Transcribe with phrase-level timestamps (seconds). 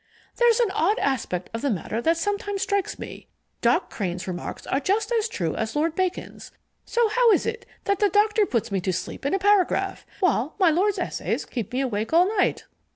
[0.37, 3.27] There's an odd aspect of the matter that sometimes strikes me:
[3.61, 6.51] Doc Crane's remarks are just as true as Lord Bacon's,
[6.85, 10.55] so how is it that the Doctor puts me to sleep in a paragraph, while
[10.57, 12.65] my Lord's essays keep me awake all night?"